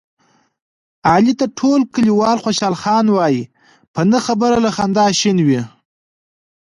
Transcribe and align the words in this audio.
علي 1.13 1.33
ته 1.39 1.45
ټول 1.59 1.79
کلیوال 1.93 2.37
خوشحال 2.43 2.75
خان 2.81 3.05
وایي، 3.15 3.43
په 3.93 4.01
نه 4.11 4.19
خبره 4.25 4.57
له 4.65 4.71
خندا 4.77 5.05
شین 5.19 5.37
وي. 5.47 5.61